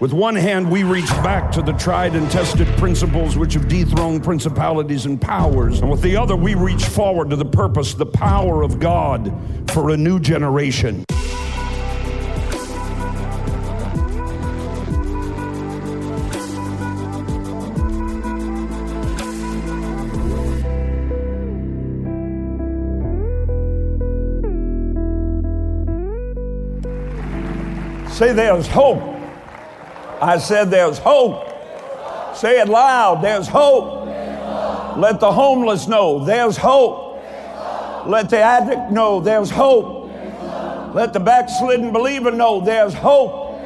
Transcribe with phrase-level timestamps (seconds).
[0.00, 4.24] With one hand, we reach back to the tried and tested principles which have dethroned
[4.24, 5.80] principalities and powers.
[5.80, 9.30] And with the other, we reach forward to the purpose, the power of God
[9.72, 11.04] for a new generation.
[28.08, 29.09] Say, there's hope.
[30.20, 31.48] I said, there's hope.
[32.36, 34.06] Say it loud, there's hope.
[34.98, 37.22] Let the homeless know, there's hope.
[38.06, 40.10] Let the addict know, there's hope.
[40.94, 43.58] Let the backslidden believer know, there's hope.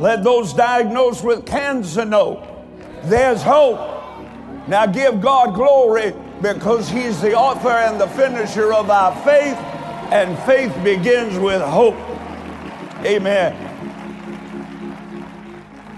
[0.00, 2.46] Let those diagnosed with cancer know,
[3.04, 3.88] there's hope.
[4.68, 9.56] Now give God glory because He's the author and the finisher of our faith,
[10.12, 11.96] and faith begins with hope.
[13.04, 13.71] Amen.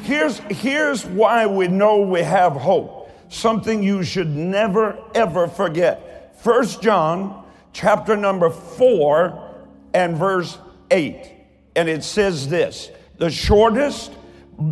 [0.05, 3.11] Here's, here's why we know we have hope.
[3.31, 6.39] Something you should never, ever forget.
[6.43, 10.59] First John chapter number 4 and verse
[10.91, 11.33] 8.
[11.75, 14.13] And it says this the shortest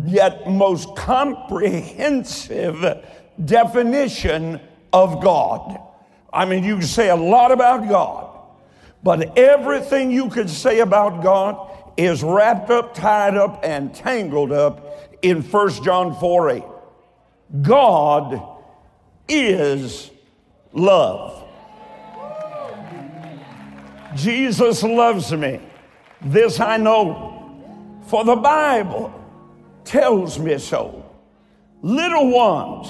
[0.05, 3.03] yet most comprehensive
[3.43, 4.59] definition
[4.93, 5.79] of God.
[6.31, 8.37] I mean, you can say a lot about God,
[9.01, 14.82] but everything you could say about God is wrapped up, tied up, and tangled up
[15.23, 16.63] in 1 John 4 8.
[17.61, 18.41] God
[19.27, 20.11] is
[20.73, 21.43] love.
[24.15, 25.59] Jesus loves me.
[26.21, 29.13] This I know, for the Bible
[29.83, 31.05] tells me so.
[31.81, 32.87] Little ones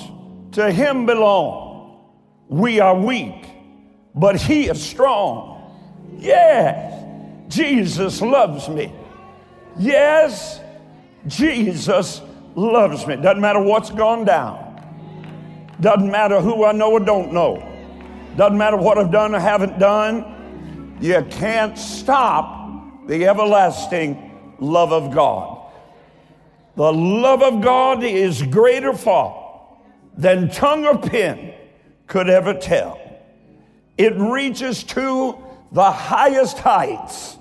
[0.56, 2.00] to him belong.
[2.48, 3.48] We are weak,
[4.14, 5.52] but he is strong.
[6.17, 7.04] Yes,
[7.48, 8.94] Jesus loves me.
[9.78, 10.59] Yes,
[11.27, 12.21] Jesus
[12.55, 13.16] loves me.
[13.16, 14.69] Doesn't matter what's gone down.
[15.80, 17.69] Doesn't matter who I know or don't know.
[18.35, 20.98] Doesn't matter what I've done or haven't done.
[21.02, 25.71] You can't stop the everlasting love of God.
[26.75, 29.77] The love of God is greater far
[30.17, 31.53] than tongue or pen
[32.08, 32.99] could ever tell.
[33.98, 35.37] It reaches to
[35.71, 37.37] the highest heights.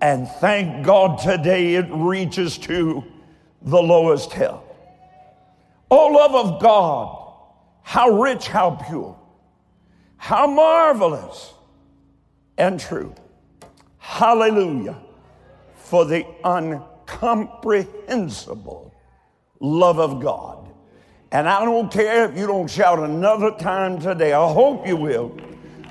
[0.00, 3.04] And thank God today it reaches to
[3.64, 4.64] the lowest hell.
[5.90, 7.34] Oh, love of God,
[7.82, 9.14] how rich, how pure,
[10.16, 11.52] how marvelous
[12.56, 13.14] and true.
[13.98, 14.98] Hallelujah
[15.92, 18.92] for the uncomprehensible
[19.60, 20.70] love of God.
[21.30, 25.36] And I don't care if you don't shout another time today, I hope you will.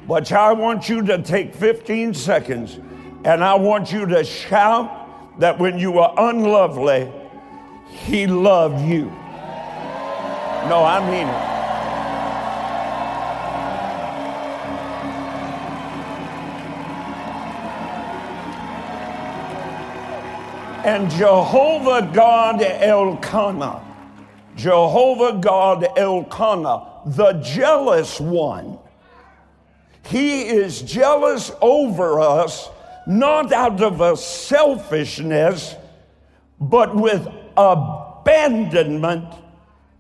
[0.07, 2.79] But I want you to take 15 seconds
[3.23, 7.13] and I want you to shout that when you are unlovely,
[7.91, 9.05] he loved you.
[10.69, 11.51] No, I mean it.
[20.85, 23.83] And Jehovah God Elkanah,
[24.55, 28.79] Jehovah God Elkanah, the jealous one,
[30.07, 32.69] he is jealous over us,
[33.05, 35.75] not out of a selfishness,
[36.59, 39.33] but with abandonment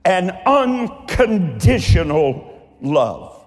[0.05, 3.45] and unconditional love.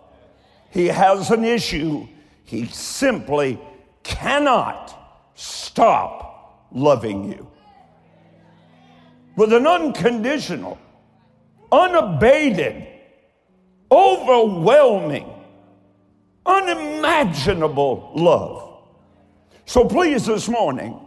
[0.71, 2.07] He has an issue.
[2.45, 3.59] He simply
[4.03, 7.51] cannot stop loving you.
[9.37, 10.79] With an unconditional,
[11.73, 12.87] unabated,
[13.91, 15.29] overwhelming,
[16.47, 18.83] unimaginable love.
[19.67, 21.01] So please, this morning,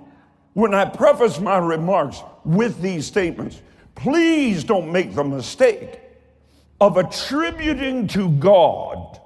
[0.57, 3.62] when I preface my remarks with these statements,
[3.94, 6.00] please don't make the mistake
[6.81, 9.22] of attributing to God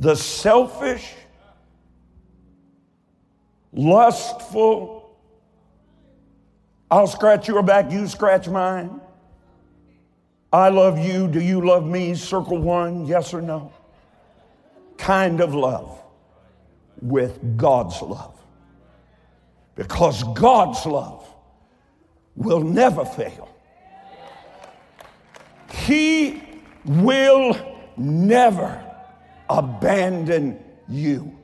[0.00, 1.14] the selfish,
[3.72, 5.16] lustful,
[6.90, 9.00] I'll scratch your back, you scratch mine.
[10.52, 12.16] I love you, do you love me?
[12.16, 13.72] Circle one, yes or no.
[14.98, 16.02] Kind of love
[17.00, 18.35] with God's love.
[19.76, 21.24] Because God's love
[22.34, 23.48] will never fail.
[25.70, 26.42] He
[26.84, 27.56] will
[27.96, 28.82] never
[29.48, 30.58] abandon
[30.88, 31.36] you.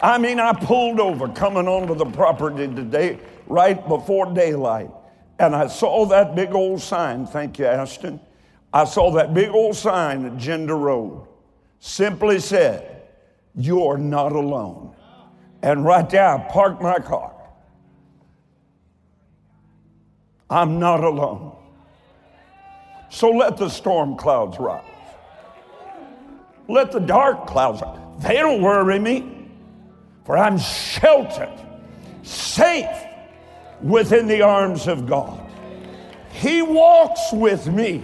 [0.00, 4.90] I mean, I pulled over coming onto the property today right before daylight,
[5.38, 7.26] and I saw that big old sign.
[7.26, 8.20] Thank you, Ashton.
[8.72, 11.26] I saw that big old sign at Gender Road.
[11.78, 13.02] Simply said,
[13.54, 14.93] You're not alone.
[15.64, 17.32] And right there, I parked my car.
[20.50, 21.56] I'm not alone.
[23.08, 24.84] So let the storm clouds rise.
[26.68, 27.98] Let the dark clouds rise.
[28.18, 29.48] They don't worry me,
[30.26, 31.58] for I'm sheltered,
[32.22, 32.86] safe
[33.80, 35.50] within the arms of God.
[36.30, 38.02] He walks with me,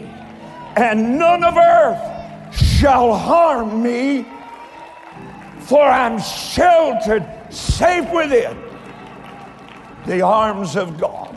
[0.77, 4.27] and none of earth shall harm me,
[5.59, 8.56] for I'm sheltered, safe within
[10.06, 11.37] the arms of God.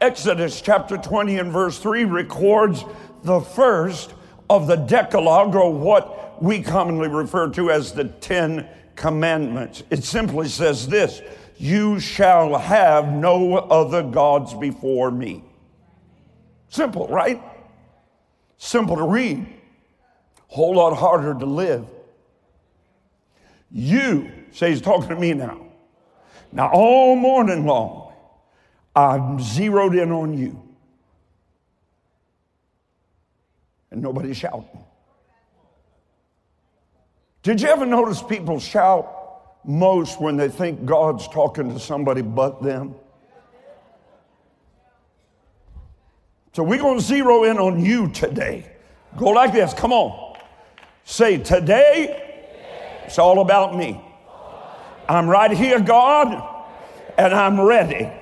[0.00, 2.84] Exodus chapter 20 and verse 3 records
[3.24, 4.14] the first
[4.48, 9.82] of the Decalogue, or what we commonly refer to as the Ten Commandments.
[9.90, 11.20] It simply says this
[11.58, 15.44] You shall have no other gods before me.
[16.68, 17.42] Simple, right?
[18.56, 19.46] Simple to read,
[20.46, 21.86] whole lot harder to live.
[23.70, 25.66] You, say he's talking to me now.
[26.52, 28.12] Now, all morning long,
[28.96, 30.62] I'm zeroed in on you.
[33.90, 34.66] And nobody's shouting.
[37.42, 39.14] Did you ever notice people shout
[39.64, 42.94] most when they think God's talking to somebody but them?
[46.52, 48.70] So we're going to zero in on you today.
[49.16, 49.72] Go like this.
[49.74, 50.36] Come on.
[51.04, 52.27] Say, today,
[53.08, 53.98] it's all about me.
[55.08, 56.28] I'm right here, God,
[57.16, 58.12] and I'm ready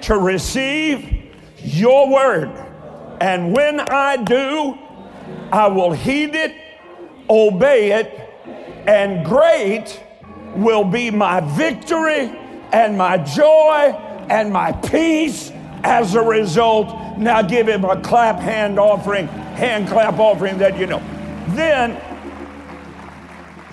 [0.00, 2.48] to receive your word.
[3.20, 4.78] And when I do,
[5.52, 6.54] I will heed it,
[7.28, 8.08] obey it,
[8.88, 10.02] and great
[10.56, 12.34] will be my victory
[12.72, 13.94] and my joy
[14.30, 15.52] and my peace
[15.84, 17.18] as a result.
[17.18, 21.02] Now give him a clap hand offering, hand clap offering that you know.
[21.48, 22.00] Then,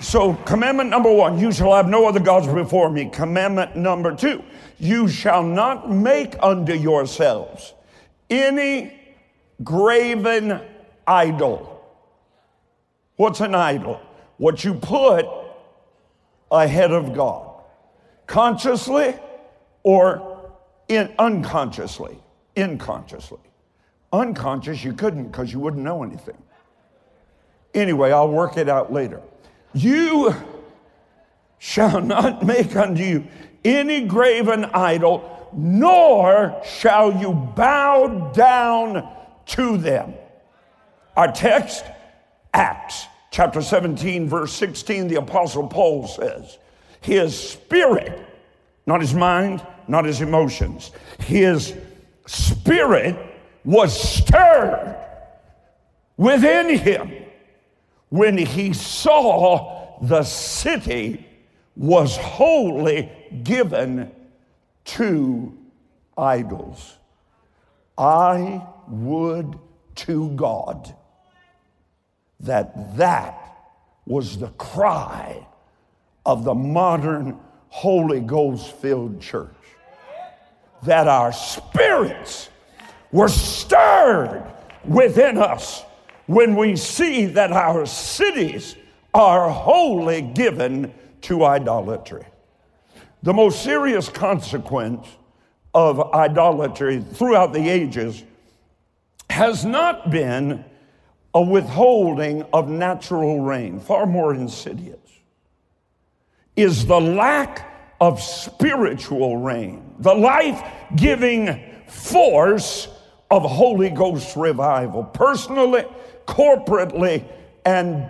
[0.00, 3.10] so commandment number one, you shall have no other gods before me.
[3.10, 4.42] Commandment number two,
[4.78, 7.74] you shall not make unto yourselves
[8.30, 8.92] any
[9.62, 10.60] graven
[11.06, 11.84] idol.
[13.16, 14.00] What's an idol?
[14.38, 15.26] What you put
[16.50, 17.62] ahead of God,
[18.26, 19.14] consciously
[19.82, 20.54] or
[20.88, 22.18] in unconsciously,
[22.56, 23.38] inconsciously.
[24.12, 26.42] Unconscious, you couldn't because you wouldn't know anything.
[27.74, 29.20] Anyway, I'll work it out later.
[29.72, 30.34] You
[31.58, 33.26] shall not make unto you
[33.64, 39.08] any graven idol, nor shall you bow down
[39.46, 40.14] to them.
[41.16, 41.84] Our text,
[42.54, 46.58] Acts chapter 17, verse 16, the Apostle Paul says,
[47.00, 48.26] His spirit,
[48.86, 51.74] not his mind, not his emotions, his
[52.26, 53.16] spirit
[53.64, 54.96] was stirred
[56.16, 57.12] within him
[58.10, 61.26] when he saw the city
[61.76, 63.10] was wholly
[63.42, 64.10] given
[64.84, 65.56] to
[66.18, 66.98] idols.
[67.96, 69.58] I would
[69.96, 70.94] to God
[72.40, 73.36] that that
[74.06, 75.46] was the cry
[76.24, 79.54] of the modern Holy Ghost filled church.
[80.82, 82.48] That our spirits
[83.12, 84.44] were stirred
[84.84, 85.84] within us
[86.30, 88.76] when we see that our cities
[89.12, 92.24] are wholly given to idolatry.
[93.24, 95.08] The most serious consequence
[95.74, 98.22] of idolatry throughout the ages
[99.28, 100.64] has not been
[101.34, 105.00] a withholding of natural rain, far more insidious,
[106.54, 110.62] is the lack of spiritual rain, the life
[110.94, 112.86] giving force
[113.32, 115.86] of Holy Ghost revival, personally,
[116.26, 117.24] corporately,
[117.64, 118.08] and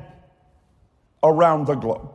[1.23, 2.09] around the globe.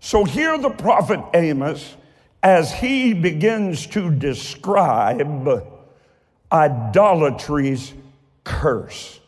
[0.00, 1.96] So here the prophet Amos,
[2.42, 5.66] as he begins to describe
[6.50, 7.94] idolatry's
[8.44, 9.20] curse.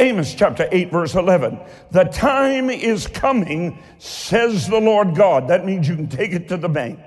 [0.00, 1.60] Amos chapter 8, verse 11.
[1.92, 5.48] The time is coming, says the Lord God.
[5.48, 6.98] That means you can take it to the bank.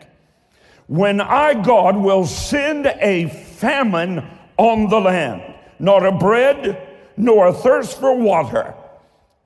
[0.88, 4.24] When I, God, will send a famine
[4.58, 5.42] on the land,
[5.80, 8.74] not of bread, nor a thirst for water,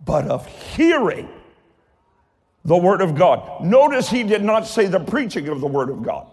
[0.03, 1.29] but of hearing
[2.65, 3.63] the Word of God.
[3.63, 6.27] Notice he did not say the preaching of the Word of God.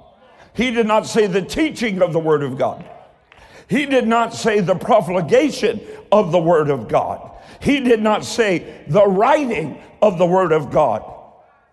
[0.54, 2.84] He did not say the teaching of the Word of God.
[3.68, 5.80] He did not say the profligation
[6.12, 7.32] of the Word of God.
[7.60, 11.02] He did not say the writing of the Word of God.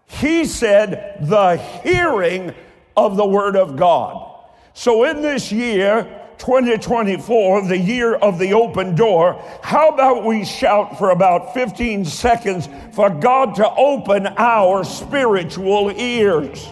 [0.06, 2.54] He said the hearing
[2.98, 4.30] of the Word of God.
[4.74, 10.98] So in this year, 2024, the year of the open door, how about we shout
[10.98, 16.68] for about 15 seconds for God to open our spiritual ears?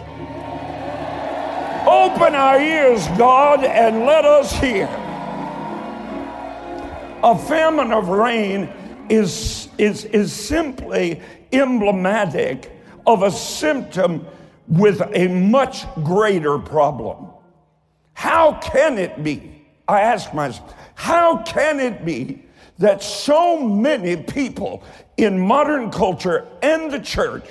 [1.86, 4.86] Open our ears, God, and let us hear.
[7.24, 8.72] A famine of rain
[9.08, 11.20] is, is, is simply
[11.52, 12.70] emblematic
[13.06, 14.26] of a symptom
[14.68, 17.31] with a much greater problem.
[18.14, 19.62] How can it be?
[19.88, 22.42] I ask myself, how can it be
[22.78, 24.82] that so many people
[25.16, 27.44] in modern culture and the church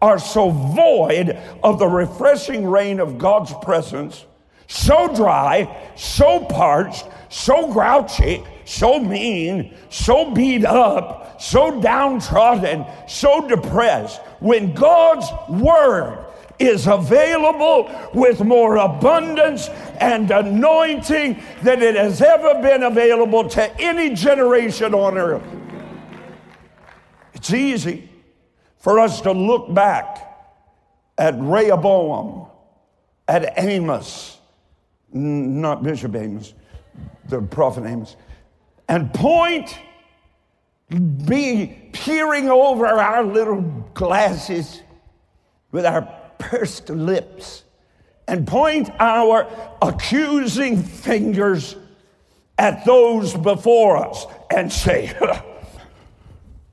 [0.00, 4.24] are so void of the refreshing rain of God's presence,
[4.68, 14.20] so dry, so parched, so grouchy, so mean, so beat up, so downtrodden, so depressed,
[14.40, 16.24] when God's word
[16.58, 19.68] is available with more abundance
[20.00, 25.42] and anointing than it has ever been available to any generation on earth.
[27.34, 28.10] It's easy
[28.78, 30.24] for us to look back
[31.16, 32.46] at Rehoboam,
[33.26, 34.38] at Amos,
[35.12, 36.54] not Bishop Amos,
[37.28, 38.16] the prophet Amos,
[38.88, 39.78] and point,
[41.26, 43.60] be peering over our little
[43.92, 44.82] glasses
[45.70, 47.64] with our pursed lips
[48.26, 49.46] and point our
[49.80, 51.76] accusing fingers
[52.58, 55.16] at those before us and say,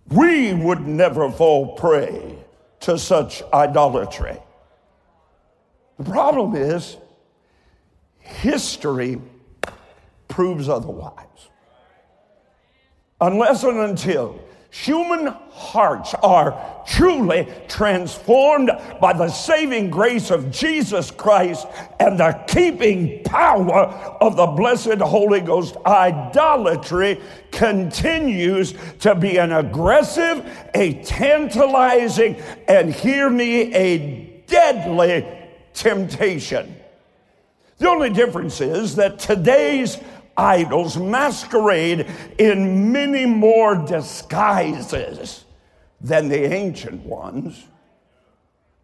[0.09, 2.37] We would never fall prey
[2.81, 4.37] to such idolatry.
[5.97, 6.97] The problem is,
[8.19, 9.19] history
[10.27, 11.49] proves otherwise.
[13.21, 14.39] Unless and until
[14.83, 21.65] human hearts are truly transformed by the saving grace of Jesus Christ
[21.97, 23.85] and the keeping power
[24.19, 32.35] of the blessed Holy Ghost, idolatry continues to be an aggressive, a tantalizing,
[32.67, 35.25] and hear me, a deadly
[35.73, 36.75] temptation.
[37.77, 39.97] The only difference is that today's
[40.37, 45.45] idols masquerade in many more disguises
[46.01, 47.65] than the ancient ones.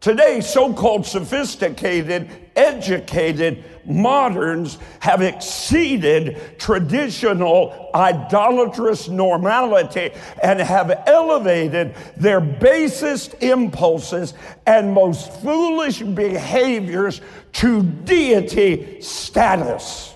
[0.01, 10.09] Today, so called sophisticated, educated moderns have exceeded traditional idolatrous normality
[10.41, 14.33] and have elevated their basest impulses
[14.65, 17.21] and most foolish behaviors
[17.53, 20.15] to deity status.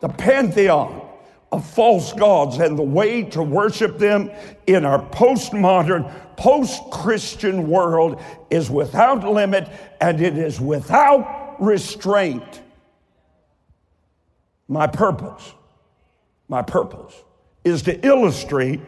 [0.00, 1.02] The pantheon
[1.50, 4.30] of false gods and the way to worship them
[4.66, 9.68] in our postmodern, post Christian world is without limit
[10.00, 12.62] and it is without restraint.
[14.68, 15.54] My purpose,
[16.48, 17.14] my purpose
[17.64, 18.80] is to illustrate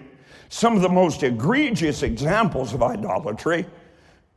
[0.51, 3.67] some of the most egregious examples of idolatry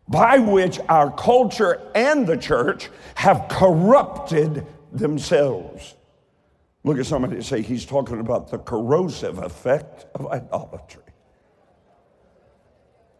[0.07, 5.95] by which our culture and the church have corrupted themselves.
[6.83, 11.01] Look at somebody and say, he's talking about the corrosive effect of idolatry.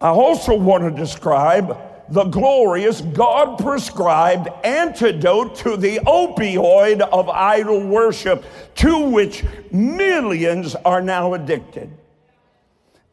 [0.02, 1.78] I also want to describe
[2.10, 8.44] the glorious God prescribed antidote to the opioid of idol worship
[8.76, 11.90] to which millions are now addicted.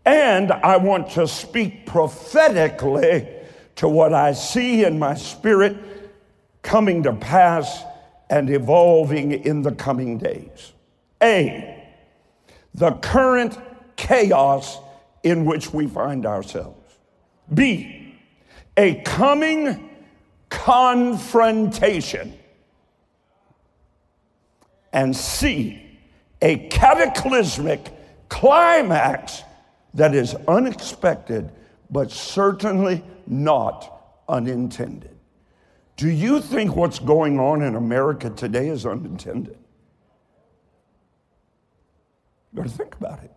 [0.05, 3.29] And I want to speak prophetically
[3.77, 5.77] to what I see in my spirit
[6.63, 7.85] coming to pass
[8.31, 10.73] and evolving in the coming days.
[11.23, 11.85] A,
[12.73, 13.59] the current
[13.97, 14.79] chaos
[15.23, 16.99] in which we find ourselves.
[17.53, 18.17] B,
[18.77, 19.91] a coming
[20.49, 22.39] confrontation.
[24.93, 25.99] And C,
[26.41, 27.93] a cataclysmic
[28.29, 29.43] climax
[29.95, 31.51] that is unexpected,
[31.91, 35.20] but certainly not unintended.
[36.01, 39.59] Do you think what's going on in America today is unintended?
[42.51, 43.31] You got to think about it.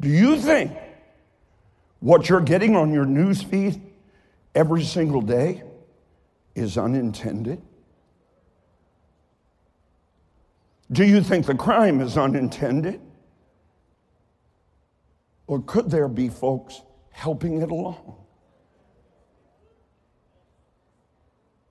[0.00, 0.70] Do you think
[1.98, 3.82] what you're getting on your news feed
[4.54, 5.64] every single day
[6.54, 7.60] is unintended?
[10.92, 13.00] Do you think the crime is unintended?
[15.48, 18.19] Or could there be folks helping it along?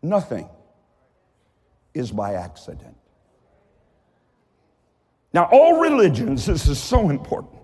[0.02, 0.48] Nothing
[1.94, 2.96] is by accident.
[5.34, 7.62] Now, all religions, this is so important,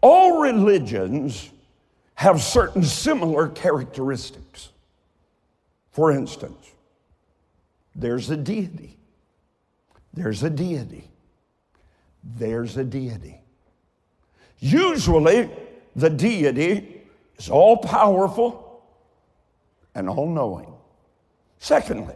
[0.00, 1.50] all religions
[2.14, 4.70] have certain similar characteristics.
[5.90, 6.72] For instance,
[7.94, 8.96] there's a deity.
[10.12, 11.08] There's a deity.
[12.24, 13.40] There's a deity.
[14.58, 15.50] Usually,
[15.94, 17.02] the deity
[17.38, 18.82] is all powerful
[19.94, 20.75] and all knowing.
[21.58, 22.14] Secondly,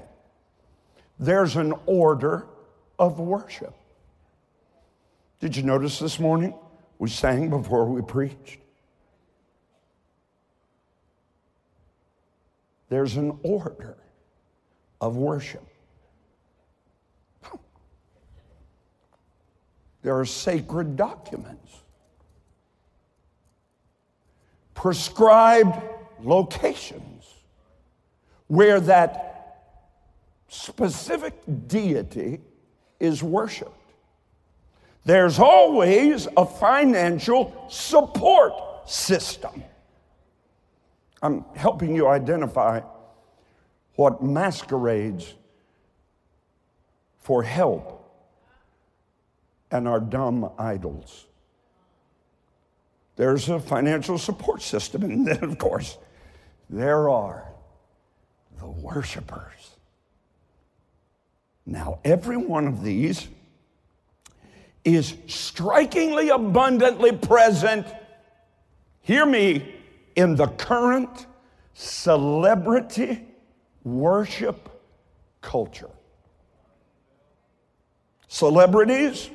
[1.18, 2.46] there's an order
[2.98, 3.74] of worship.
[5.40, 6.54] Did you notice this morning
[6.98, 8.58] we sang before we preached?
[12.88, 13.96] There's an order
[15.00, 15.66] of worship.
[20.02, 21.76] There are sacred documents,
[24.74, 25.78] prescribed
[26.22, 27.26] locations
[28.46, 29.29] where that
[30.50, 31.34] specific
[31.68, 32.40] deity
[32.98, 33.70] is worshiped.
[35.04, 38.52] There's always a financial support
[38.84, 39.62] system.
[41.22, 42.80] I'm helping you identify
[43.94, 45.34] what masquerades
[47.20, 47.96] for help
[49.70, 51.26] and are dumb idols.
[53.14, 55.96] There's a financial support system, and then, of course,
[56.68, 57.46] there are
[58.58, 59.59] the worshipers.
[61.70, 63.28] Now, every one of these
[64.84, 67.86] is strikingly abundantly present,
[69.02, 69.76] hear me,
[70.16, 71.26] in the current
[71.74, 73.24] celebrity
[73.84, 74.68] worship
[75.42, 75.90] culture.
[78.26, 79.30] Celebrities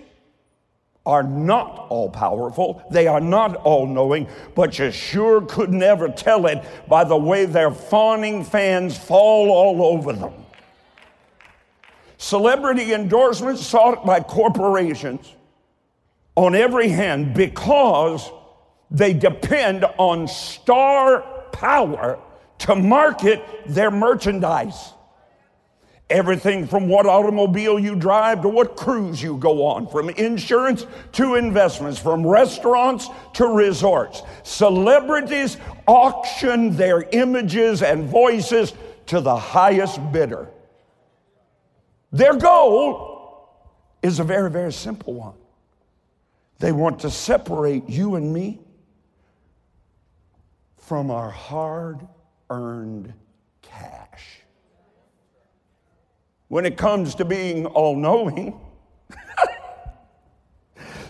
[1.06, 6.48] are not all powerful, they are not all knowing, but you sure could never tell
[6.48, 10.45] it by the way their fawning fans fall all over them.
[12.26, 15.32] Celebrity endorsements sought by corporations
[16.36, 18.32] on every hand because
[18.90, 22.18] they depend on star power
[22.58, 24.94] to market their merchandise.
[26.10, 31.36] Everything from what automobile you drive to what cruise you go on, from insurance to
[31.36, 34.24] investments, from restaurants to resorts.
[34.42, 38.74] Celebrities auction their images and voices
[39.06, 40.50] to the highest bidder.
[42.16, 43.50] Their goal
[44.02, 45.34] is a very, very simple one.
[46.60, 48.62] They want to separate you and me
[50.78, 52.08] from our hard
[52.50, 53.14] earned
[53.62, 54.40] cash
[56.48, 58.62] when it comes to being all knowing.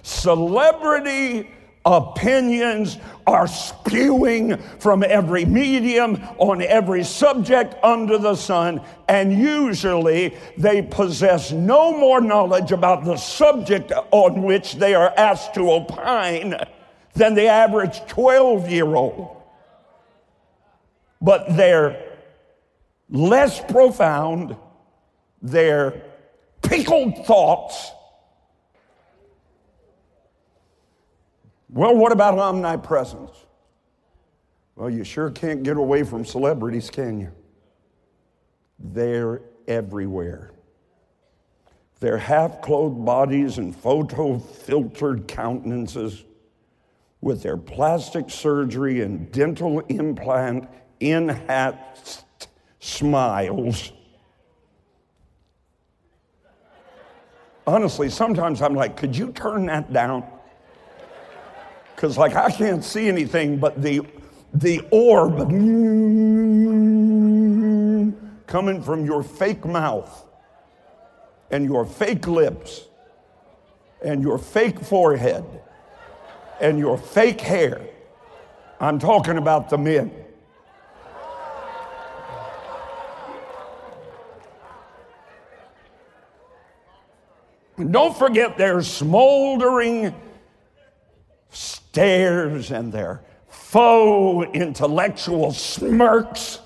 [0.02, 1.52] Celebrity
[1.86, 10.82] opinions are spewing from every medium on every subject under the sun, and usually they
[10.82, 16.56] possess no more knowledge about the subject on which they are asked to opine
[17.14, 19.36] than the average 12 year old.
[21.22, 22.14] But they're
[23.10, 24.56] less profound
[25.42, 26.04] their
[26.62, 27.92] pickled thoughts.
[31.76, 33.46] Well, what about omnipresence?
[34.78, 37.32] Well, you sure can't get away from celebrities, can you?
[38.80, 40.52] They're everywhere.
[42.00, 46.24] Their half clothed bodies and photo filtered countenances,
[47.20, 50.70] with their plastic surgery and dental implant
[51.02, 52.48] enhanced
[52.80, 53.92] smiles
[57.68, 60.24] honestly, sometimes I'm like, could you turn that down?
[61.96, 64.02] Because, like, I can't see anything but the,
[64.54, 65.38] the orb
[68.48, 70.26] coming from your fake mouth
[71.52, 72.86] and your fake lips
[74.04, 75.46] and your fake forehead
[76.60, 77.82] and your fake hair.
[78.80, 80.12] I'm talking about the men.
[87.92, 90.14] Don't forget their smoldering
[91.96, 96.60] stares and their faux intellectual smirks,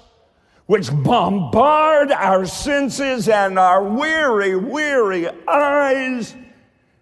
[0.65, 6.35] which bombard our senses and our weary, weary eyes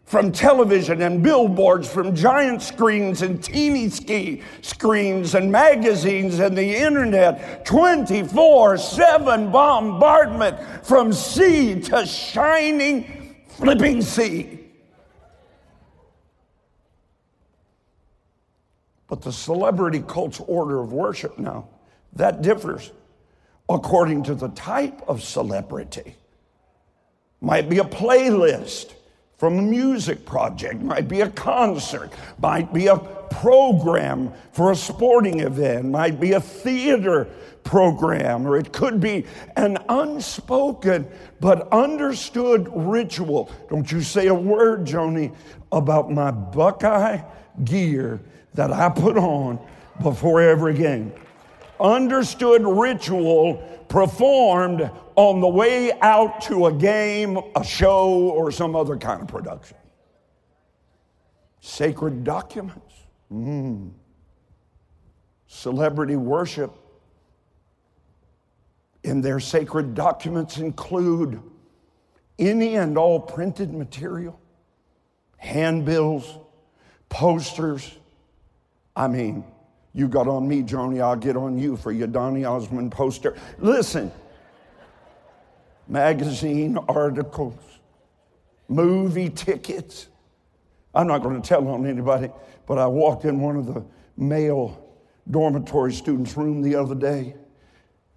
[0.03, 6.75] from television and billboards, from giant screens and teeny ski screens and magazines and the
[6.75, 14.56] internet, 24 7 bombardment from sea to shining flipping sea.
[19.07, 21.69] But the celebrity cult's order of worship now,
[22.13, 22.91] that differs
[23.69, 26.15] according to the type of celebrity.
[27.41, 28.93] Might be a playlist
[29.37, 35.41] from a music project, might be a concert, might be a program for a sporting
[35.41, 37.27] event, might be a theater
[37.63, 39.25] program, or it could be
[39.57, 41.07] an unspoken
[41.39, 43.51] but understood ritual.
[43.69, 45.35] Don't you say a word, Joni,
[45.71, 47.21] about my Buckeye
[47.63, 48.21] gear
[48.57, 49.59] that I put on
[50.01, 51.13] before every game.
[51.79, 53.55] Understood ritual
[53.87, 59.27] performed on the way out to a game, a show, or some other kind of
[59.27, 59.77] production.
[61.61, 62.95] Sacred documents.
[63.31, 63.91] Mm.
[65.45, 66.73] Celebrity worship
[69.03, 71.41] in their sacred documents include
[72.39, 74.39] any and all printed material,
[75.37, 76.39] handbills,
[77.07, 77.97] posters.
[78.97, 79.45] I mean,
[79.93, 83.37] you got on me, Joni, I'll get on you for your Donny Osmond poster.
[83.59, 84.11] Listen,
[85.87, 87.61] magazine articles,
[88.67, 90.07] movie tickets.
[90.95, 92.31] I'm not going to tell on anybody,
[92.65, 93.85] but I walked in one of the
[94.17, 94.83] male
[95.29, 97.35] dormitory students' room the other day.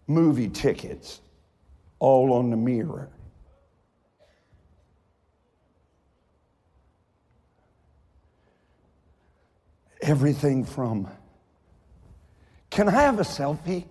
[0.07, 1.21] Movie tickets
[1.99, 3.11] all on the mirror.
[10.03, 11.09] Everything from,
[12.71, 13.87] can I have a selfie?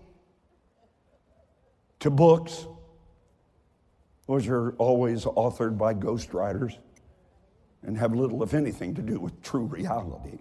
[1.99, 2.65] To books,
[4.25, 6.77] which are always authored by ghostwriters
[7.83, 10.39] and have little, if anything, to do with true reality.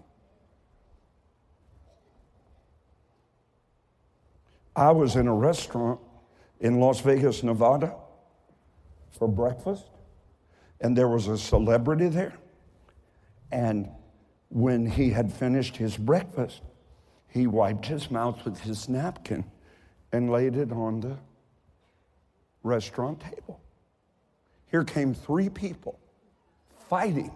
[4.75, 5.99] I was in a restaurant
[6.59, 7.95] in Las Vegas, Nevada
[9.11, 9.89] for breakfast,
[10.79, 12.37] and there was a celebrity there.
[13.51, 13.89] And
[14.49, 16.61] when he had finished his breakfast,
[17.27, 19.45] he wiped his mouth with his napkin
[20.11, 21.17] and laid it on the
[22.63, 23.61] restaurant table.
[24.71, 25.99] Here came three people
[26.89, 27.31] fighting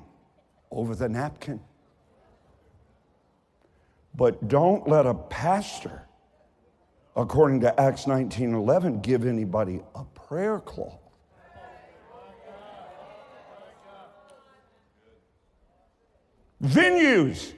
[0.72, 1.60] over the napkin.
[4.16, 6.04] But don't let a pastor,
[7.16, 11.03] according to Acts 19:11, give anybody a prayer cloth.
[16.64, 17.52] Venues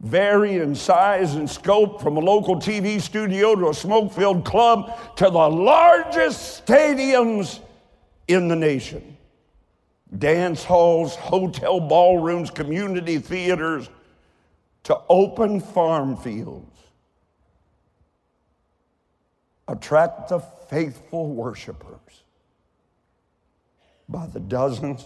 [0.00, 5.16] vary in size and scope from a local TV studio to a smoke filled club
[5.16, 7.60] to the largest stadiums
[8.28, 9.16] in the nation.
[10.18, 13.88] Dance halls, hotel ballrooms, community theaters,
[14.84, 16.78] to open farm fields.
[19.66, 22.22] Attract the faithful worshipers
[24.08, 25.04] by the dozens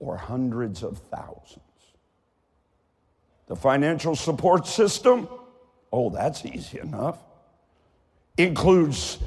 [0.00, 1.60] or hundreds of thousands.
[3.46, 5.28] The financial support system,
[5.92, 7.18] oh, that's easy enough,
[8.36, 9.18] includes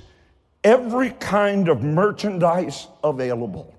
[0.64, 3.74] every kind of merchandise available,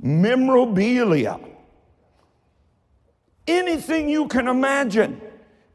[0.00, 1.40] memorabilia,
[3.46, 5.20] anything you can imagine,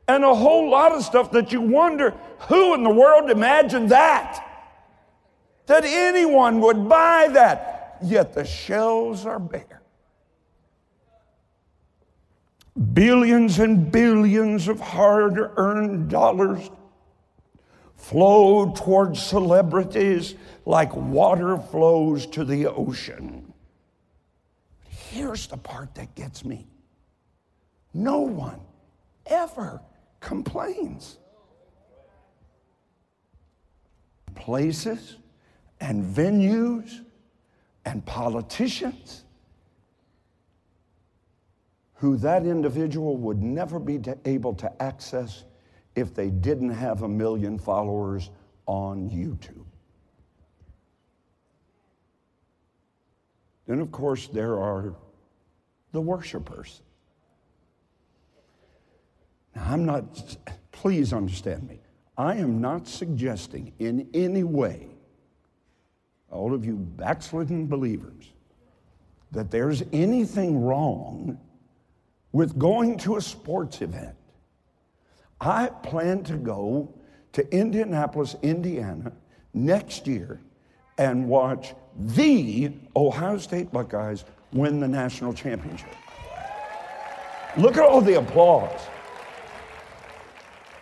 [0.08, 2.15] and a whole lot of stuff that you wonder
[2.47, 4.45] who in the world imagined that?
[5.67, 7.97] That anyone would buy that.
[8.03, 9.78] Yet the shelves are bare.
[12.93, 16.69] Billions and billions of hard earned dollars
[17.95, 23.53] flow towards celebrities like water flows to the ocean.
[24.88, 26.67] Here's the part that gets me
[27.93, 28.62] no one
[29.25, 29.82] ever
[30.19, 31.17] complains.
[34.36, 35.17] Places
[35.82, 37.03] and venues
[37.86, 39.25] and politicians
[41.99, 45.43] who that individual would never be able to access
[45.95, 48.29] if they didn't have a million followers
[48.67, 49.65] on YouTube.
[53.67, 54.95] Then, of course, there are
[55.91, 56.81] the worshipers.
[59.53, 60.38] Now, I'm not,
[60.71, 61.81] please understand me.
[62.17, 64.88] I am not suggesting in any way,
[66.31, 68.31] all of you backslidden believers,
[69.33, 71.38] that there's anything wrong
[72.31, 74.15] with going to a sports event.
[75.41, 76.93] I plan to go
[77.33, 79.11] to Indianapolis, Indiana
[79.53, 80.41] next year
[80.97, 85.95] and watch the Ohio State Buckeyes win the national championship.
[87.57, 88.79] Look at all the applause.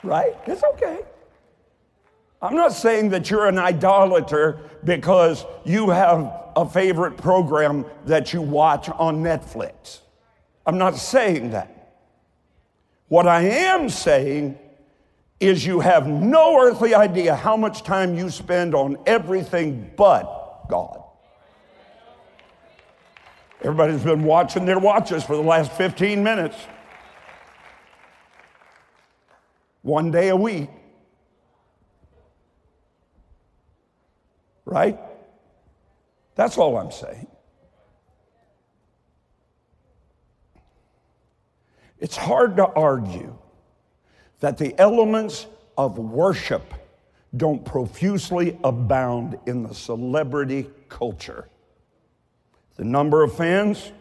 [0.03, 0.35] Right?
[0.47, 0.99] It's okay.
[2.41, 8.41] I'm not saying that you're an idolater because you have a favorite program that you
[8.41, 9.99] watch on Netflix.
[10.67, 11.95] I'm not saying that.
[13.07, 14.59] What I am saying
[15.39, 21.03] is you have no earthly idea how much time you spend on everything but God.
[23.61, 26.57] Everybody's been watching their watches for the last 15 minutes.
[29.83, 30.69] One day a week.
[34.65, 34.99] Right?
[36.35, 37.27] That's all I'm saying.
[41.99, 43.37] It's hard to argue
[44.39, 46.73] that the elements of worship
[47.35, 51.47] don't profusely abound in the celebrity culture.
[52.75, 53.91] The number of fans,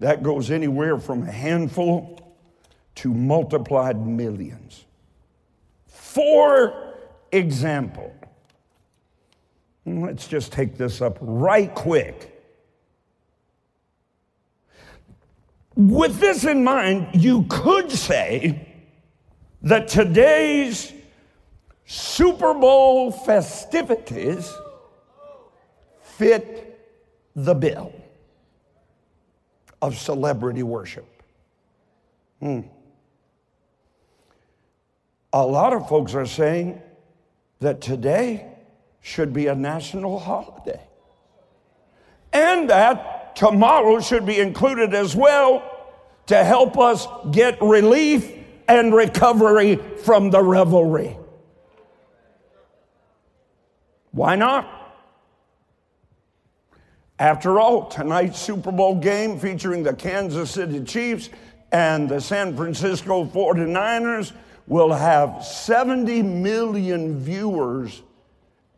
[0.00, 2.18] that goes anywhere from a handful
[2.96, 4.84] to multiplied millions.
[5.86, 6.94] For
[7.30, 8.12] example,
[9.86, 12.31] let's just take this up right quick.
[15.88, 18.68] With this in mind, you could say
[19.62, 20.92] that today's
[21.86, 24.48] Super Bowl festivities
[26.02, 26.78] fit
[27.34, 27.92] the bill
[29.80, 31.08] of celebrity worship.
[32.38, 32.60] Hmm.
[35.32, 36.80] A lot of folks are saying
[37.58, 38.46] that today
[39.00, 40.80] should be a national holiday
[42.32, 45.70] and that tomorrow should be included as well
[46.32, 48.32] to help us get relief
[48.66, 51.14] and recovery from the revelry.
[54.12, 54.66] Why not?
[57.18, 61.28] After all, tonight's Super Bowl game featuring the Kansas City Chiefs
[61.70, 64.32] and the San Francisco 49ers
[64.66, 68.02] will have 70 million viewers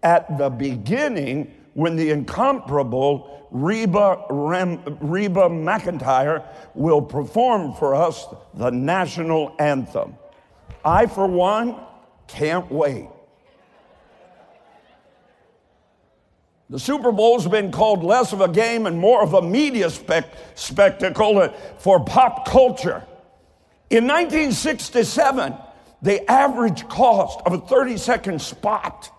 [0.03, 8.71] at the beginning when the incomparable Reba, Rem, Reba McEntire will perform for us the
[8.71, 10.17] national anthem.
[10.85, 11.77] I, for one,
[12.27, 13.09] can't wait.
[16.71, 20.35] The Super Bowl's been called less of a game and more of a media spec-
[20.57, 23.05] spectacle for pop culture.
[23.91, 25.55] In 1967,
[26.03, 29.11] the average cost of a 30 second spot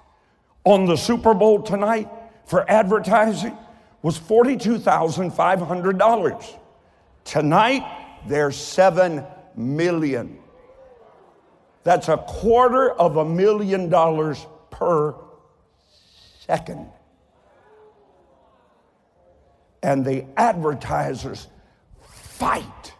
[0.65, 2.09] on the Super Bowl tonight
[2.45, 3.57] for advertising
[4.01, 6.59] was $42,500.
[7.23, 7.83] Tonight,
[8.27, 9.23] they're 7
[9.55, 10.39] million.
[11.83, 15.13] That's a quarter of a million dollars per
[16.47, 16.89] second
[19.85, 21.47] and the advertisers
[22.01, 22.93] fight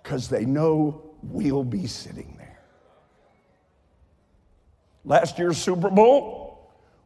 [0.00, 2.60] because they know we'll be sitting there.
[5.04, 6.49] Last year's Super Bowl,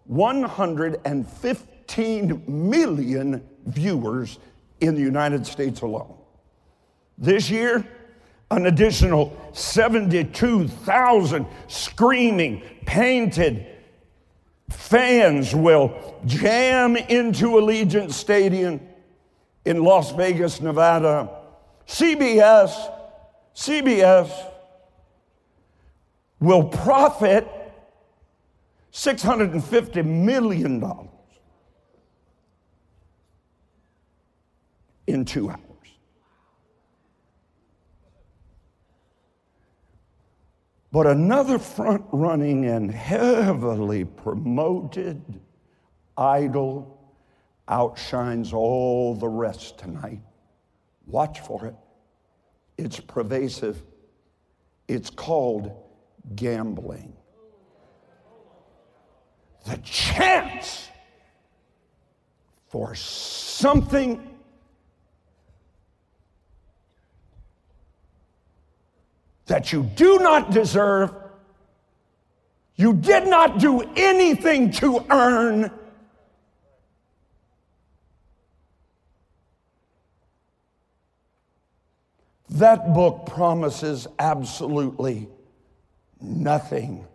[0.07, 4.39] 115 million viewers
[4.81, 6.15] in the United States alone.
[7.17, 7.87] This year,
[8.51, 13.69] an additional 72,000 screaming, painted,
[14.71, 18.81] Fans will jam into Allegiant Stadium
[19.65, 21.31] in Las Vegas, Nevada.
[21.87, 22.91] CBS,
[23.55, 24.31] CBS
[26.41, 27.47] will profit
[28.95, 31.11] $650 million
[35.09, 35.61] in two hours.
[40.93, 45.41] But another front running and heavily promoted
[46.17, 46.97] idol
[47.67, 50.21] outshines all the rest tonight.
[51.09, 51.75] Watch for it.
[52.79, 53.83] It's pervasive.
[54.87, 55.73] It's called
[56.37, 57.17] gambling.
[59.65, 60.89] The chance
[62.69, 64.35] for something
[69.47, 71.15] that you do not deserve,
[72.77, 75.71] you did not do anything to earn.
[82.51, 85.29] That book promises absolutely
[86.21, 87.07] nothing.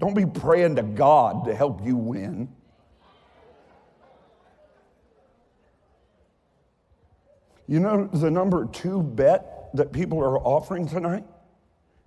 [0.00, 2.48] Don't be praying to God to help you win.
[7.68, 11.24] You know, the number two bet that people are offering tonight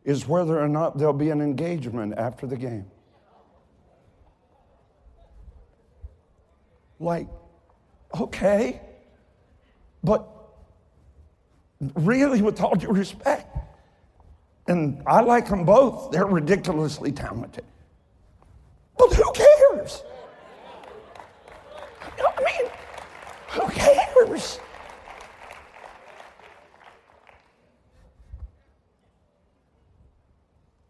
[0.04, 2.88] is whether or not there'll be an engagement after the game.
[7.00, 7.28] Like,
[8.20, 8.82] okay,
[10.04, 10.28] but
[11.96, 13.56] really, with all due respect,
[14.68, 17.64] and I like them both, they're ridiculously talented.
[18.98, 20.04] But who cares?
[22.02, 22.72] I mean,
[23.50, 24.60] who cares?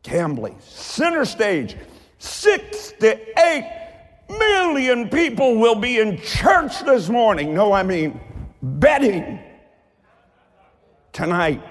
[0.03, 1.75] Cambly, center stage,
[2.19, 3.83] six to eight
[4.29, 7.53] million people will be in church this morning.
[7.53, 8.19] No, I mean
[8.61, 9.39] betting
[11.11, 11.61] tonight.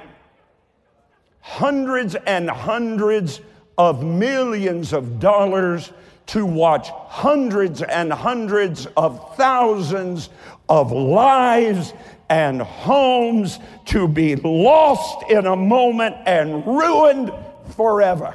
[1.41, 3.41] Hundreds and hundreds
[3.79, 5.93] of millions of dollars
[6.33, 10.31] to watch hundreds and hundreds of thousands
[10.67, 11.93] of lives
[12.31, 17.31] and homes to be lost in a moment and ruined
[17.77, 18.35] forever.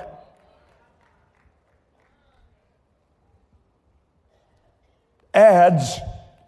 [5.34, 5.98] Ads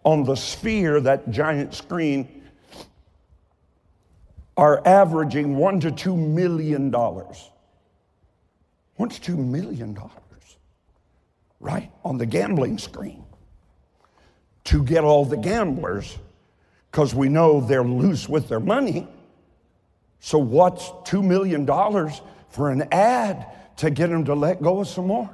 [0.04, 2.44] on the sphere, that giant screen,
[4.56, 7.50] are averaging one to two million dollars.
[8.98, 10.12] One to two million dollars,
[11.60, 13.24] right, on the gambling screen
[14.66, 16.18] to get all the gamblers
[16.92, 19.08] because we know they're loose with their money.
[20.20, 21.66] So, what's $2 million
[22.50, 23.46] for an ad
[23.78, 25.30] to get them to let go of some more?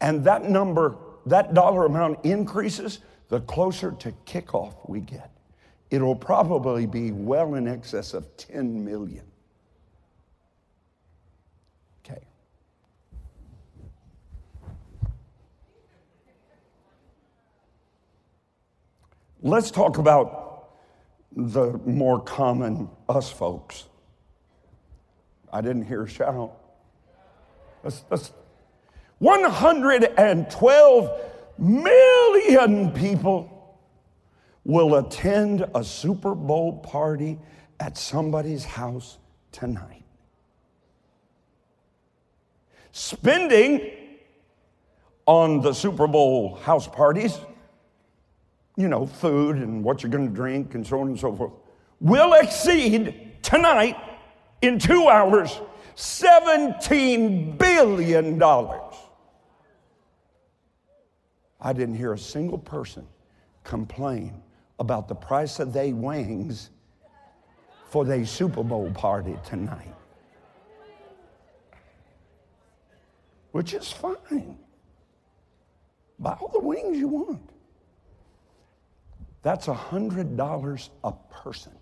[0.00, 5.30] And that number, that dollar amount increases the closer to kickoff we get.
[5.90, 9.24] It'll probably be well in excess of 10 million.
[12.04, 12.22] Okay.
[19.42, 20.70] Let's talk about
[21.34, 23.84] the more common us folks.
[25.52, 26.56] I didn't hear a shout.
[27.84, 28.32] Let's, let's,
[29.18, 31.20] 112
[31.58, 33.78] million people
[34.64, 37.38] will attend a Super Bowl party
[37.78, 39.18] at somebody's house
[39.52, 40.02] tonight.
[42.92, 43.92] Spending
[45.26, 47.38] on the Super Bowl house parties,
[48.78, 51.52] you know, food and what you're going to drink and so on and so forth,
[52.00, 53.96] will exceed tonight
[54.62, 55.60] in two hours
[55.96, 58.40] $17 billion.
[61.60, 63.04] I didn't hear a single person
[63.64, 64.40] complain
[64.78, 66.70] about the price of their wings
[67.90, 69.92] for their Super Bowl party tonight.
[73.50, 74.56] Which is fine.
[76.20, 77.57] Buy all the wings you want.
[79.42, 81.72] That's a $100 a person.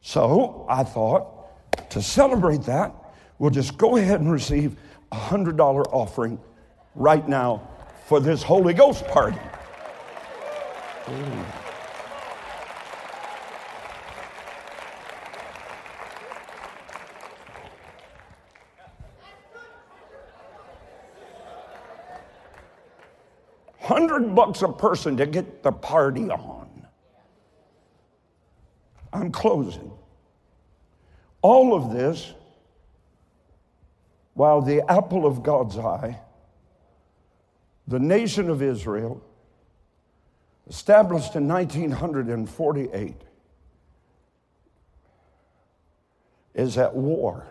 [0.00, 2.94] So I thought to celebrate that,
[3.38, 4.76] we'll just go ahead and receive
[5.12, 5.58] a $100
[5.92, 6.38] offering
[6.94, 7.68] right now
[8.06, 9.38] for this Holy Ghost party.
[23.90, 26.86] Hundred bucks a person to get the party on.
[29.12, 29.90] I'm closing.
[31.42, 32.32] All of this
[34.34, 36.20] while the apple of God's eye,
[37.88, 39.20] the nation of Israel,
[40.68, 43.16] established in 1948,
[46.54, 47.44] is at war.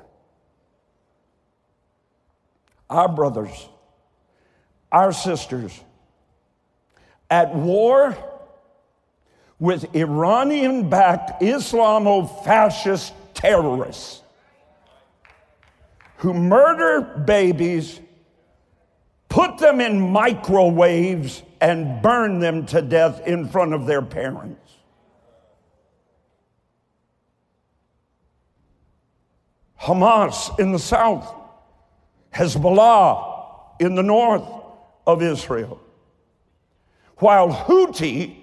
[2.90, 3.68] Our brothers,
[4.90, 5.78] our sisters,
[7.30, 8.18] at war
[9.60, 14.22] with Iranian backed Islamo fascist terrorists
[16.20, 18.00] who murder babies,
[19.30, 24.60] put them in microwaves, and burn them to death in front of their parents.
[29.82, 31.34] Hamas in the south,
[32.34, 34.44] Hezbollah in the north
[35.08, 35.80] of Israel.
[37.20, 38.36] While Houthi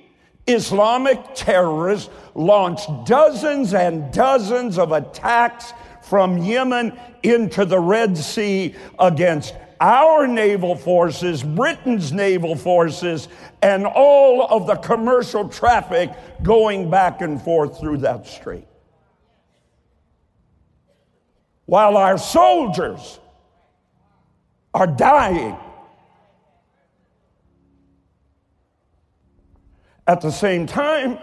[0.46, 9.54] Islamic terrorists launched dozens and dozens of attacks from Yemen into the Red Sea against
[9.80, 13.28] our naval forces, Britain's naval forces,
[13.60, 16.10] and all of the commercial traffic
[16.42, 18.66] going back and forth through that strait.
[21.66, 23.18] While our soldiers
[24.72, 25.56] are dying,
[30.06, 31.18] at the same time,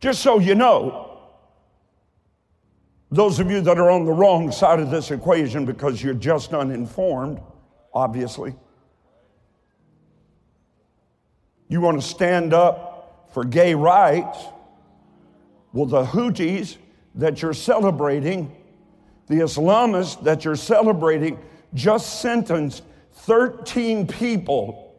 [0.00, 1.18] just so you know,
[3.10, 6.54] those of you that are on the wrong side of this equation because you're just
[6.54, 7.40] uninformed,
[7.92, 8.54] obviously.
[11.68, 14.38] You want to stand up for gay rights?
[15.72, 16.76] Well, the Houthis
[17.16, 18.56] that you're celebrating,
[19.26, 21.38] the Islamists that you're celebrating,
[21.74, 24.89] just sentenced 13 people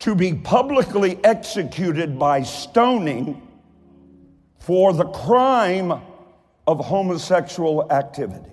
[0.00, 3.42] to be publicly executed by stoning
[4.58, 6.00] for the crime
[6.66, 8.50] of homosexual activity.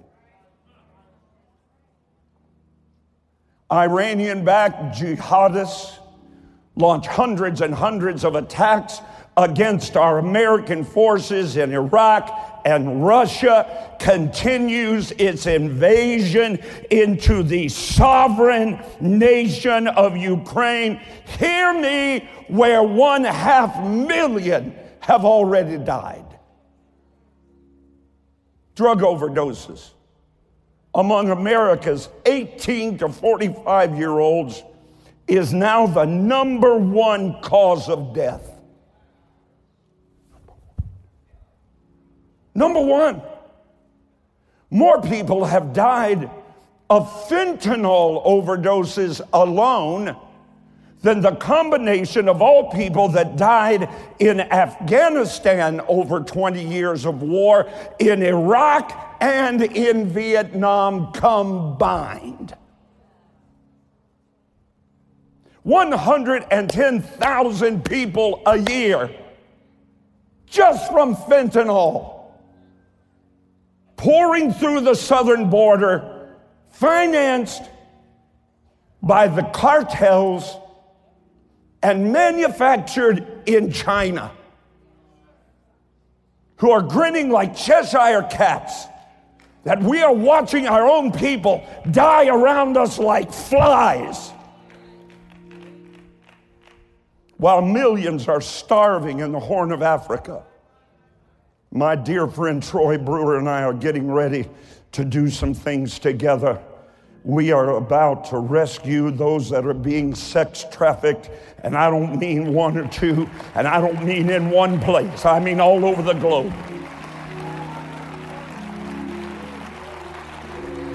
[3.72, 5.98] Iranian backed jihadists
[6.76, 9.02] launched hundreds and hundreds of attacks
[9.38, 16.60] against our American forces in Iraq and Russia continues its invasion
[16.90, 21.00] into the sovereign nation of Ukraine.
[21.38, 26.26] Hear me, where one half million have already died.
[28.74, 29.92] Drug overdoses
[30.96, 34.64] among America's 18 to 45 year olds
[35.28, 38.55] is now the number one cause of death.
[42.56, 43.22] Number one,
[44.70, 46.30] more people have died
[46.90, 50.16] of fentanyl overdoses alone
[51.02, 53.90] than the combination of all people that died
[54.20, 62.56] in Afghanistan over 20 years of war, in Iraq, and in Vietnam combined.
[65.64, 69.12] 110,000 people a year
[70.48, 72.15] just from fentanyl
[73.98, 76.36] pouring through the southern border,
[76.70, 77.64] financed
[79.02, 80.58] by the cartels
[81.82, 84.32] and manufactured in China,
[86.58, 88.88] who are grinning like Cheshire cats
[89.64, 94.32] that we are watching our own people die around us like flies.
[97.38, 100.44] While millions are starving in the Horn of Africa.
[101.76, 104.48] My dear friend Troy Brewer and I are getting ready
[104.94, 106.58] to do some things together.
[107.26, 111.30] We are about to rescue those that are being sex trafficked,
[111.64, 115.42] and I don't mean one or two, and I don't mean in one place, I
[115.42, 116.54] mean all over the globe.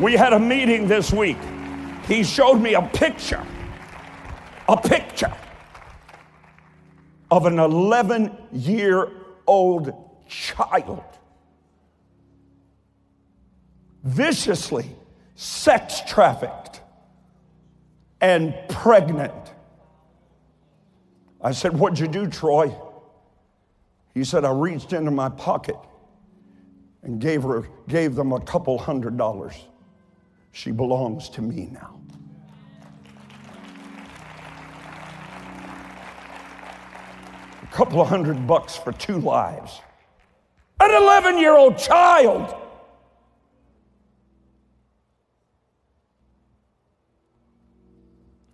[0.01, 1.37] We had a meeting this week.
[2.09, 3.47] He showed me a picture,
[4.67, 5.37] a picture
[7.31, 9.11] of an 11 year
[9.47, 11.05] old child,
[14.03, 14.89] viciously
[15.35, 16.81] sex trafficked
[18.21, 19.35] and pregnant.
[21.43, 22.75] I said, What'd you do, Troy?
[24.15, 25.77] He said, I reached into my pocket
[27.03, 29.55] and gave her gave them a couple hundred dollars.
[30.53, 31.99] She belongs to me now.
[37.63, 39.81] A couple of hundred bucks for two lives.
[40.81, 42.55] An 11 year old child.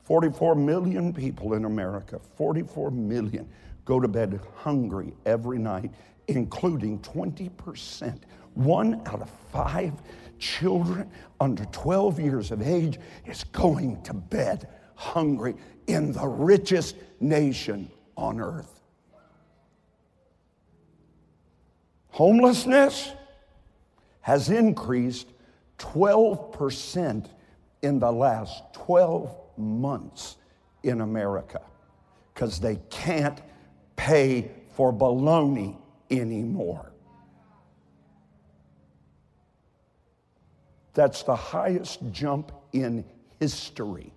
[0.03, 3.49] Forty-four million people in America, 44 million,
[3.85, 5.91] go to bed hungry every night,
[6.29, 8.21] including 20%.
[8.55, 9.95] One out of five
[10.39, 11.11] children
[11.41, 15.55] under 12 years of age is going to bed hungry
[15.89, 18.76] in the richest nation on earth.
[22.17, 23.13] Homelessness
[24.23, 25.29] has increased
[25.77, 27.29] 12%
[27.83, 30.39] in the last 12 months
[30.83, 31.61] in America
[32.33, 33.43] because they can't
[33.97, 35.77] pay for baloney
[36.11, 36.91] anymore.
[40.95, 43.05] That's the highest jump in
[43.41, 44.15] history.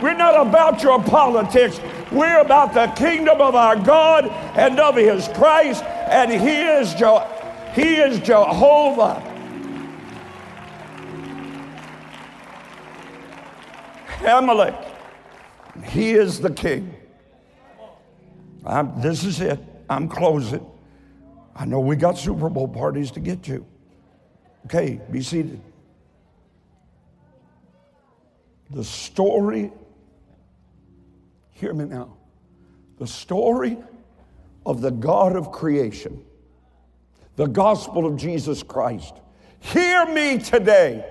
[0.00, 1.80] We're not about your politics.
[2.12, 7.26] We're about the kingdom of our God and of his Christ, and he is, Je-
[7.74, 9.22] he is Jehovah.
[14.24, 14.93] Amalek.
[15.82, 16.94] He is the king.
[18.64, 19.58] I'm, this is it.
[19.90, 20.64] I'm closing.
[21.54, 23.66] I know we got Super Bowl parties to get to.
[24.66, 25.60] Okay, be seated.
[28.70, 29.70] The story,
[31.52, 32.16] hear me now.
[32.98, 33.76] The story
[34.64, 36.24] of the God of creation,
[37.36, 39.14] the gospel of Jesus Christ,
[39.60, 41.04] hear me today,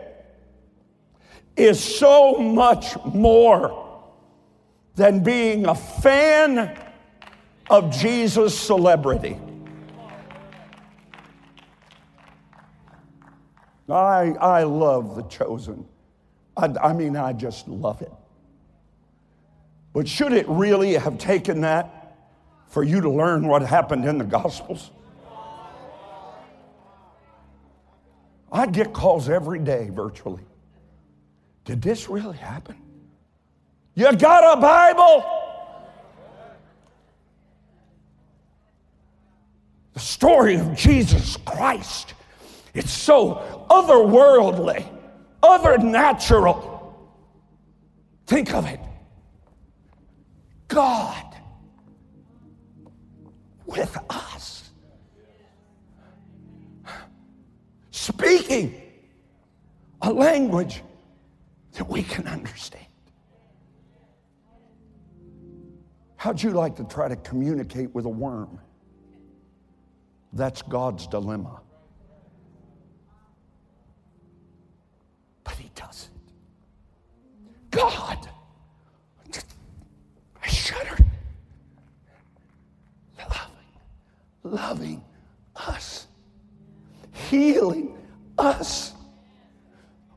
[1.55, 3.83] is so much more
[4.96, 6.78] than being a fan
[7.70, 9.38] of Jesus' celebrity.
[13.89, 15.86] I, I love The Chosen.
[16.56, 18.12] I, I mean, I just love it.
[19.94, 22.18] But should it really have taken that
[22.68, 24.91] for you to learn what happened in the Gospels?
[28.52, 30.44] I get calls every day virtually.
[31.66, 32.76] Did this really happen?
[33.96, 35.26] You got a Bible?
[39.94, 42.16] The story of Jesus Christ.
[42.74, 44.86] It's so otherworldly,
[45.44, 46.98] other natural.
[48.26, 48.80] Think of it.
[50.68, 51.36] God
[53.68, 54.72] with us.
[57.91, 58.82] Speaking
[60.02, 60.82] a language
[61.74, 62.83] that we can understand.
[66.24, 68.58] How'd you like to try to communicate with a worm?
[70.32, 71.60] That's God's dilemma.
[75.44, 76.14] But He doesn't.
[77.72, 78.30] God,
[80.42, 80.96] I shudder.
[83.20, 83.74] Loving,
[84.44, 85.04] loving
[85.58, 86.08] us,
[87.12, 87.98] healing
[88.38, 88.94] us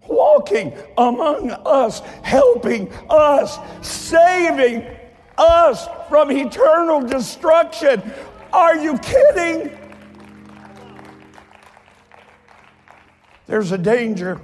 [0.09, 4.87] walking among us, helping us, saving
[5.39, 8.03] us from eternal destruction.
[8.53, 9.77] Are you kidding?
[13.47, 14.41] There's a danger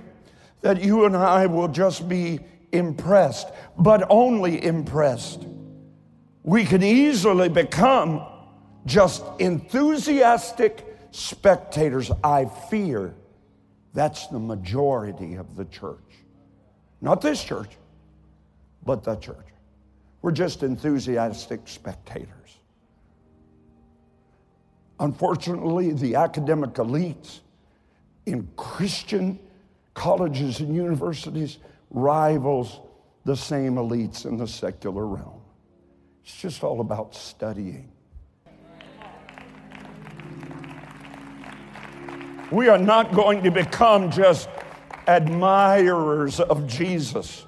[0.61, 2.40] that you and I will just be
[2.70, 5.45] impressed, but only impressed.
[6.45, 8.24] We can easily become
[8.86, 12.11] just enthusiastic spectators.
[12.22, 13.14] I fear
[13.95, 15.99] that's the majority of the church.
[17.01, 17.76] Not this church,
[18.84, 19.51] but the church.
[20.23, 22.29] We're just enthusiastic spectators.
[25.01, 27.41] Unfortunately, the academic elites
[28.25, 29.41] in Christian
[29.95, 31.59] colleges and universities
[31.91, 32.81] rivals
[33.25, 35.41] the same elites in the secular realm.
[36.23, 37.91] It's just all about studying.
[42.53, 44.49] We are not going to become just
[45.07, 47.47] admirers of Jesus.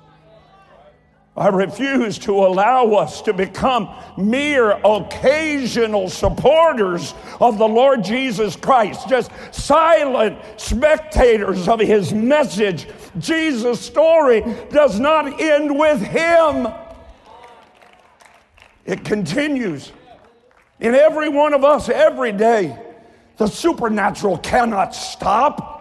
[1.36, 9.08] I refuse to allow us to become mere occasional supporters of the Lord Jesus Christ,
[9.08, 12.86] just silent spectators of his message.
[13.18, 16.68] Jesus' story does not end with him,
[18.84, 19.90] it continues
[20.78, 22.78] in every one of us every day.
[23.38, 25.74] The supernatural cannot stop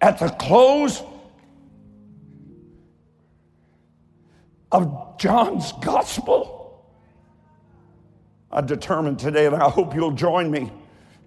[0.00, 1.02] at the close
[4.72, 6.84] of John's gospel.
[8.50, 10.70] I determined today, and I hope you'll join me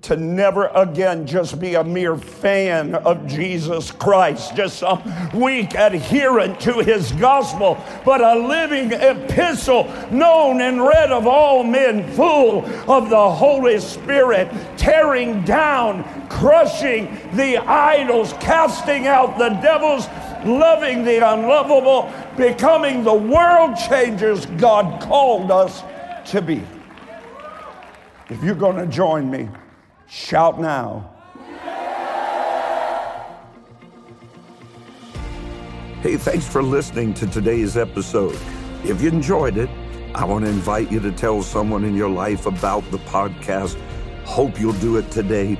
[0.02, 5.02] to never again just be a mere fan of Jesus Christ, just some
[5.34, 12.10] weak adherent to his gospel, but a living epistle known and read of all men,
[12.14, 20.08] full of the Holy Spirit, tearing down, crushing the idols, casting out the devils,
[20.46, 25.84] loving the unlovable, becoming the world changers God called us
[26.32, 26.64] to be.
[28.30, 29.50] If you're going to join me,
[30.10, 31.08] Shout now.
[36.02, 38.40] Hey, thanks for listening to today's episode.
[38.84, 39.70] If you enjoyed it,
[40.16, 43.80] I want to invite you to tell someone in your life about the podcast.
[44.24, 45.60] Hope you'll do it today.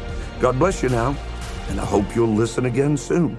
[0.41, 1.15] God bless you now,
[1.69, 3.37] and I hope you'll listen again soon.